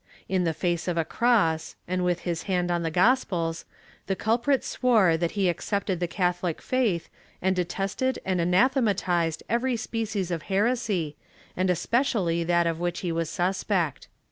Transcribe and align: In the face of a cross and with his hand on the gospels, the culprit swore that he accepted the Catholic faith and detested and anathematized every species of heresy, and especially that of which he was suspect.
In 0.27 0.45
the 0.45 0.53
face 0.55 0.87
of 0.87 0.97
a 0.97 1.05
cross 1.05 1.75
and 1.87 2.03
with 2.03 2.21
his 2.21 2.41
hand 2.49 2.71
on 2.71 2.81
the 2.81 2.89
gospels, 2.89 3.65
the 4.07 4.15
culprit 4.15 4.63
swore 4.63 5.15
that 5.15 5.33
he 5.37 5.47
accepted 5.47 5.99
the 5.99 6.07
Catholic 6.07 6.59
faith 6.59 7.07
and 7.39 7.55
detested 7.55 8.17
and 8.25 8.41
anathematized 8.41 9.43
every 9.47 9.77
species 9.77 10.31
of 10.31 10.41
heresy, 10.49 11.17
and 11.55 11.69
especially 11.69 12.43
that 12.43 12.65
of 12.65 12.79
which 12.79 13.01
he 13.01 13.11
was 13.11 13.29
suspect. 13.29 14.07